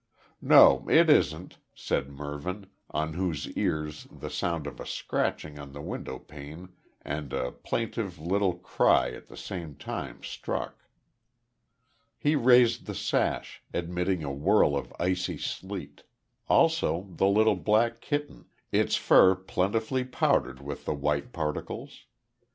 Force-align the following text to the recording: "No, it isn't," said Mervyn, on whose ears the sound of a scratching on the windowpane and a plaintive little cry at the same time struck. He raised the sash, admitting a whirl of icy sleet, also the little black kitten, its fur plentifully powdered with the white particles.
"No, 0.41 0.87
it 0.89 1.11
isn't," 1.11 1.59
said 1.75 2.09
Mervyn, 2.09 2.65
on 2.89 3.13
whose 3.13 3.47
ears 3.51 4.07
the 4.11 4.31
sound 4.31 4.65
of 4.65 4.79
a 4.79 4.85
scratching 4.87 5.59
on 5.59 5.73
the 5.73 5.81
windowpane 5.83 6.69
and 7.03 7.31
a 7.31 7.51
plaintive 7.51 8.17
little 8.17 8.55
cry 8.57 9.11
at 9.11 9.27
the 9.27 9.37
same 9.37 9.75
time 9.75 10.23
struck. 10.23 10.85
He 12.17 12.35
raised 12.35 12.87
the 12.87 12.95
sash, 12.95 13.61
admitting 13.75 14.23
a 14.23 14.33
whirl 14.33 14.75
of 14.75 14.91
icy 14.99 15.37
sleet, 15.37 16.01
also 16.49 17.05
the 17.11 17.27
little 17.27 17.55
black 17.55 18.01
kitten, 18.01 18.45
its 18.71 18.95
fur 18.95 19.35
plentifully 19.35 20.03
powdered 20.03 20.61
with 20.61 20.85
the 20.85 20.95
white 20.95 21.31
particles. 21.31 22.05